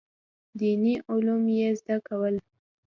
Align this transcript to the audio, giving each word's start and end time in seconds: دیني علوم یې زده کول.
دیني 0.59 0.93
علوم 1.11 1.43
یې 1.57 1.69
زده 1.79 1.97
کول. 2.07 2.35